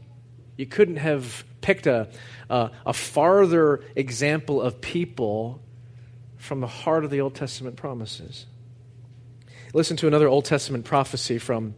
You 0.58 0.66
couldn't 0.66 0.98
have 0.98 1.46
picked 1.66 1.88
a, 1.88 2.08
a, 2.48 2.70
a 2.86 2.94
farther 2.94 3.84
example 3.96 4.62
of 4.62 4.82
people 4.82 5.64
from 6.38 6.60
the 6.60 6.68
heart 6.68 7.04
of 7.04 7.10
the 7.10 7.20
Old 7.20 7.34
Testament 7.34 7.76
promises. 7.76 8.46
Listen 9.74 9.98
to 9.98 10.08
another 10.08 10.28
Old 10.28 10.46
Testament 10.46 10.86
prophecy 10.86 11.40
from 11.40 11.74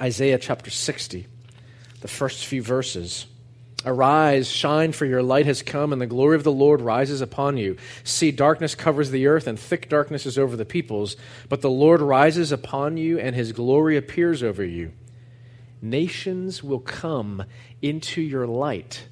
Isaiah 0.00 0.38
chapter 0.38 0.70
60, 0.70 1.28
the 2.00 2.08
first 2.08 2.44
few 2.44 2.64
verses. 2.64 3.26
Arise, 3.86 4.50
shine, 4.50 4.90
for 4.90 5.06
your 5.06 5.22
light 5.22 5.46
has 5.46 5.62
come, 5.62 5.92
and 5.92 6.02
the 6.02 6.06
glory 6.08 6.34
of 6.34 6.42
the 6.42 6.50
Lord 6.50 6.80
rises 6.80 7.20
upon 7.20 7.56
you. 7.56 7.76
See, 8.02 8.32
darkness 8.32 8.74
covers 8.74 9.12
the 9.12 9.28
earth, 9.28 9.46
and 9.46 9.56
thick 9.56 9.88
darkness 9.88 10.26
is 10.26 10.36
over 10.36 10.56
the 10.56 10.64
peoples. 10.64 11.16
But 11.48 11.60
the 11.60 11.70
Lord 11.70 12.00
rises 12.00 12.50
upon 12.50 12.96
you, 12.96 13.20
and 13.20 13.36
his 13.36 13.52
glory 13.52 13.96
appears 13.96 14.42
over 14.42 14.64
you. 14.64 14.90
Nations 15.80 16.62
will 16.62 16.80
come 16.80 17.44
into 17.80 18.20
your 18.20 18.46
light, 18.46 19.06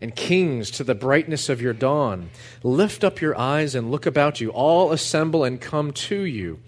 and 0.00 0.14
kings 0.14 0.70
to 0.72 0.84
the 0.84 0.94
brightness 0.94 1.48
of 1.48 1.62
your 1.62 1.72
dawn. 1.72 2.30
Lift 2.62 3.04
up 3.04 3.20
your 3.20 3.38
eyes 3.38 3.74
and 3.74 3.90
look 3.90 4.06
about 4.06 4.40
you. 4.40 4.50
All 4.50 4.92
assemble 4.92 5.44
and 5.44 5.60
come 5.60 5.92
to 5.92 6.20
you. 6.22 6.60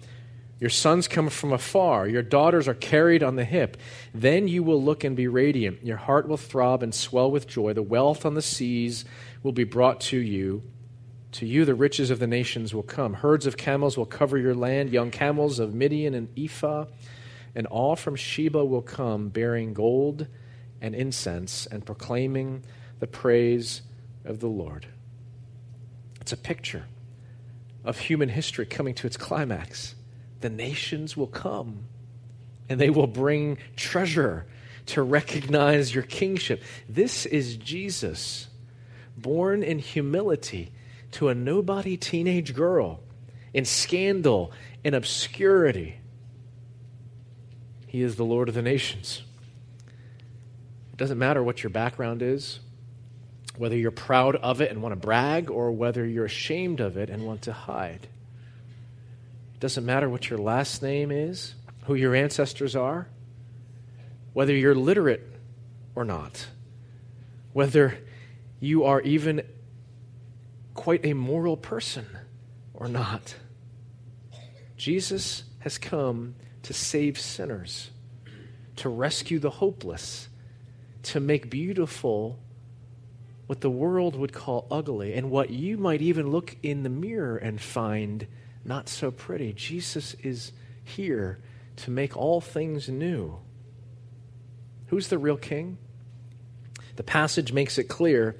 Your 0.59 0.69
sons 0.71 1.07
come 1.07 1.29
from 1.29 1.53
afar. 1.53 2.07
Your 2.07 2.23
daughters 2.23 2.67
are 2.67 2.73
carried 2.73 3.21
on 3.21 3.35
the 3.35 3.45
hip. 3.45 3.77
Then 4.13 4.47
you 4.47 4.63
will 4.63 4.81
look 4.81 5.03
and 5.03 5.15
be 5.15 5.27
radiant. 5.27 5.85
Your 5.85 5.97
heart 5.97 6.27
will 6.27 6.37
throb 6.37 6.81
and 6.81 6.95
swell 6.95 7.29
with 7.29 7.47
joy. 7.47 7.73
The 7.73 7.83
wealth 7.83 8.25
on 8.25 8.33
the 8.33 8.41
seas 8.41 9.05
will 9.43 9.51
be 9.51 9.63
brought 9.63 10.01
to 10.01 10.17
you. 10.17 10.63
To 11.33 11.45
you, 11.45 11.65
the 11.65 11.75
riches 11.75 12.09
of 12.09 12.17
the 12.17 12.25
nations 12.25 12.73
will 12.73 12.81
come. 12.81 13.13
Herds 13.13 13.45
of 13.45 13.57
camels 13.57 13.97
will 13.97 14.07
cover 14.07 14.37
your 14.37 14.55
land, 14.55 14.89
young 14.89 15.11
camels 15.11 15.59
of 15.59 15.75
Midian 15.75 16.15
and 16.15 16.29
Ephah. 16.35 16.85
And 17.53 17.67
all 17.67 17.95
from 17.95 18.15
Sheba 18.15 18.65
will 18.65 18.81
come, 18.81 19.29
bearing 19.29 19.73
gold 19.73 20.25
and 20.81 20.95
incense 20.95 21.67
and 21.67 21.85
proclaiming 21.85 22.63
the 22.99 23.07
praise 23.07 23.81
of 24.25 24.39
the 24.39 24.47
Lord. 24.47 24.87
It's 26.21 26.33
a 26.33 26.37
picture 26.37 26.85
of 27.83 27.99
human 27.99 28.29
history 28.29 28.65
coming 28.65 28.93
to 28.95 29.07
its 29.07 29.17
climax 29.17 29.95
the 30.41 30.49
nations 30.49 31.17
will 31.17 31.27
come 31.27 31.83
and 32.69 32.79
they 32.79 32.89
will 32.89 33.07
bring 33.07 33.57
treasure 33.75 34.45
to 34.87 35.01
recognize 35.01 35.93
your 35.93 36.03
kingship. 36.03 36.63
This 36.87 37.25
is 37.25 37.57
Jesus, 37.57 38.47
born 39.17 39.63
in 39.63 39.79
humility 39.79 40.71
to 41.11 41.29
a 41.29 41.35
nobody 41.35 41.97
teenage 41.97 42.53
girl, 42.53 43.01
in 43.53 43.65
scandal 43.65 44.51
and 44.83 44.93
obscurity. 44.93 45.97
He 47.87 48.01
is 48.01 48.15
the 48.15 48.25
Lord 48.25 48.49
of 48.49 48.55
the 48.55 48.61
nations. 48.61 49.23
It 50.91 50.97
doesn't 50.97 51.17
matter 51.17 51.41
what 51.41 51.63
your 51.63 51.69
background 51.69 52.21
is, 52.21 52.59
whether 53.57 53.75
you're 53.75 53.91
proud 53.91 54.35
of 54.35 54.61
it 54.61 54.71
and 54.71 54.81
want 54.81 54.93
to 54.93 54.99
brag, 54.99 55.49
or 55.49 55.71
whether 55.71 56.05
you're 56.05 56.25
ashamed 56.25 56.79
of 56.79 56.97
it 56.97 57.09
and 57.09 57.25
want 57.25 57.43
to 57.43 57.53
hide. 57.53 58.07
It 59.53 59.59
doesn't 59.59 59.85
matter 59.85 60.09
what 60.09 60.29
your 60.29 60.39
last 60.39 60.81
name 60.81 61.11
is, 61.11 61.55
who 61.85 61.95
your 61.95 62.13
ancestors 62.13 62.75
are, 62.75 63.07
whether 64.33 64.55
you're 64.55 64.75
literate 64.75 65.23
or 65.95 66.05
not, 66.05 66.47
whether 67.53 67.97
you 68.59 68.83
are 68.83 69.01
even 69.01 69.41
quite 70.75 71.03
a 71.05 71.13
moral 71.13 71.57
person 71.57 72.05
or 72.73 72.87
not. 72.87 73.35
Jesus 74.77 75.43
has 75.59 75.79
come 75.79 76.35
to 76.61 76.73
save 76.73 77.19
sinners, 77.19 77.89
to 78.75 78.89
rescue 78.89 79.39
the 79.39 79.49
hopeless, 79.49 80.27
to 81.01 81.19
make 81.19 81.49
beautiful 81.49 82.37
what 83.47 83.61
the 83.61 83.69
world 83.69 84.15
would 84.15 84.33
call 84.33 84.67
ugly, 84.69 85.13
and 85.13 85.31
what 85.31 85.49
you 85.49 85.77
might 85.77 86.01
even 86.01 86.29
look 86.29 86.55
in 86.61 86.83
the 86.83 86.89
mirror 86.89 87.37
and 87.37 87.59
find 87.59 88.27
not 88.65 88.89
so 88.89 89.09
pretty. 89.09 89.53
Jesus 89.53 90.13
is 90.15 90.51
here 90.83 91.39
to 91.77 91.91
make 91.91 92.15
all 92.15 92.41
things 92.41 92.89
new. 92.89 93.39
Who's 94.87 95.07
the 95.07 95.17
real 95.17 95.37
king? 95.37 95.77
The 96.97 97.03
passage 97.03 97.53
makes 97.53 97.77
it 97.77 97.85
clear 97.85 98.35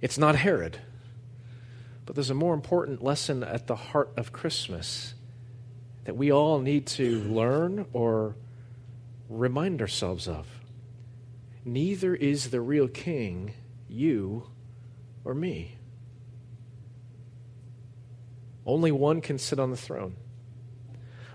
it's 0.00 0.18
not 0.18 0.36
Herod. 0.36 0.78
But 2.04 2.14
there's 2.14 2.30
a 2.30 2.34
more 2.34 2.54
important 2.54 3.02
lesson 3.02 3.42
at 3.42 3.66
the 3.66 3.76
heart 3.76 4.10
of 4.16 4.32
Christmas 4.32 5.14
that 6.04 6.16
we 6.16 6.32
all 6.32 6.58
need 6.58 6.86
to 6.86 7.20
learn 7.24 7.86
or 7.92 8.34
remind 9.28 9.82
ourselves 9.82 10.26
of. 10.26 10.46
Neither 11.64 12.14
is 12.14 12.48
the 12.48 12.62
real 12.62 12.88
king 12.88 13.52
you 13.88 14.46
or 15.24 15.34
me. 15.34 15.76
Only 18.66 18.92
one 18.92 19.20
can 19.20 19.38
sit 19.38 19.58
on 19.58 19.70
the 19.70 19.76
throne. 19.76 20.16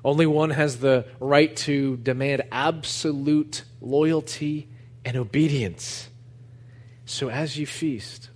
Only 0.05 0.25
one 0.25 0.51
has 0.51 0.77
the 0.77 1.05
right 1.19 1.55
to 1.57 1.97
demand 1.97 2.43
absolute 2.51 3.63
loyalty 3.81 4.69
and 5.05 5.17
obedience. 5.17 6.09
So, 7.05 7.29
as 7.29 7.57
you 7.57 7.65
feast, 7.65 8.29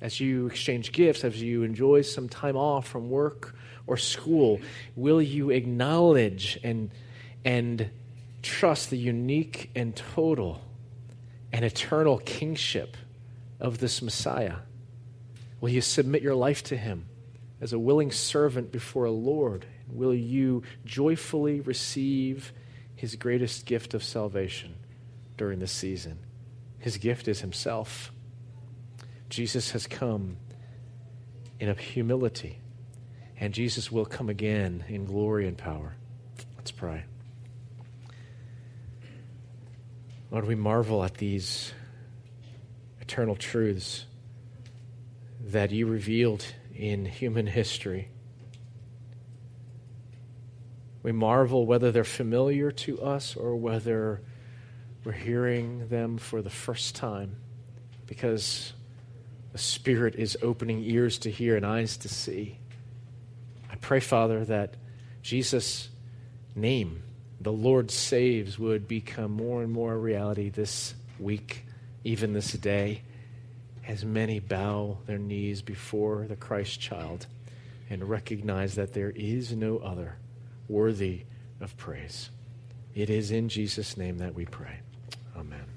as 0.00 0.20
you 0.20 0.46
exchange 0.46 0.92
gifts, 0.92 1.24
as 1.24 1.40
you 1.40 1.62
enjoy 1.62 2.02
some 2.02 2.28
time 2.28 2.56
off 2.56 2.86
from 2.86 3.10
work 3.10 3.54
or 3.86 3.96
school, 3.96 4.60
will 4.96 5.20
you 5.20 5.50
acknowledge 5.50 6.58
and, 6.62 6.90
and 7.44 7.90
trust 8.42 8.90
the 8.90 8.98
unique 8.98 9.70
and 9.74 9.94
total 9.94 10.62
and 11.52 11.64
eternal 11.64 12.18
kingship 12.18 12.96
of 13.60 13.78
this 13.78 14.02
Messiah? 14.02 14.56
Will 15.60 15.70
you 15.70 15.80
submit 15.80 16.22
your 16.22 16.34
life 16.34 16.62
to 16.64 16.76
him? 16.76 17.06
as 17.64 17.72
a 17.72 17.78
willing 17.78 18.10
servant 18.12 18.70
before 18.70 19.06
a 19.06 19.10
Lord? 19.10 19.64
Will 19.88 20.14
you 20.14 20.62
joyfully 20.84 21.60
receive 21.60 22.52
his 22.94 23.16
greatest 23.16 23.64
gift 23.64 23.94
of 23.94 24.04
salvation 24.04 24.74
during 25.38 25.60
this 25.60 25.72
season? 25.72 26.18
His 26.78 26.98
gift 26.98 27.26
is 27.26 27.40
himself. 27.40 28.12
Jesus 29.30 29.70
has 29.70 29.86
come 29.86 30.36
in 31.58 31.70
a 31.70 31.74
humility, 31.74 32.58
and 33.40 33.54
Jesus 33.54 33.90
will 33.90 34.04
come 34.04 34.28
again 34.28 34.84
in 34.86 35.06
glory 35.06 35.48
and 35.48 35.56
power. 35.56 35.94
Let's 36.58 36.70
pray. 36.70 37.04
Lord, 40.30 40.46
we 40.46 40.54
marvel 40.54 41.02
at 41.02 41.14
these 41.14 41.72
eternal 43.06 43.36
truths 43.36 44.06
that 45.40 45.70
you 45.70 45.86
revealed 45.86 46.44
in 46.74 47.04
human 47.04 47.46
history. 47.46 48.08
We 51.02 51.12
marvel 51.12 51.66
whether 51.66 51.92
they're 51.92 52.02
familiar 52.02 52.70
to 52.70 53.02
us 53.02 53.36
or 53.36 53.56
whether 53.56 54.22
we're 55.04 55.12
hearing 55.12 55.88
them 55.88 56.16
for 56.16 56.40
the 56.40 56.48
first 56.48 56.94
time 56.96 57.36
because 58.06 58.72
the 59.52 59.58
Spirit 59.58 60.14
is 60.14 60.38
opening 60.42 60.82
ears 60.82 61.18
to 61.18 61.30
hear 61.30 61.56
and 61.56 61.66
eyes 61.66 61.98
to 61.98 62.08
see. 62.08 62.58
I 63.70 63.76
pray, 63.76 64.00
Father, 64.00 64.46
that 64.46 64.76
Jesus' 65.20 65.90
name, 66.54 67.02
the 67.38 67.52
Lord 67.52 67.90
saves, 67.90 68.58
would 68.58 68.88
become 68.88 69.32
more 69.32 69.62
and 69.62 69.70
more 69.70 69.92
a 69.92 69.98
reality 69.98 70.48
this 70.48 70.94
week, 71.18 71.63
even 72.04 72.32
this 72.32 72.52
day 72.52 73.02
as 73.86 74.04
many 74.04 74.40
bow 74.40 74.98
their 75.06 75.18
knees 75.18 75.62
before 75.62 76.26
the 76.26 76.36
Christ 76.36 76.80
child 76.80 77.26
and 77.90 78.08
recognize 78.08 78.74
that 78.76 78.92
there 78.92 79.12
is 79.14 79.52
no 79.52 79.78
other 79.78 80.16
worthy 80.68 81.22
of 81.60 81.76
praise. 81.76 82.30
It 82.94 83.10
is 83.10 83.30
in 83.30 83.48
Jesus' 83.48 83.96
name 83.96 84.18
that 84.18 84.34
we 84.34 84.46
pray. 84.46 84.80
Amen. 85.36 85.73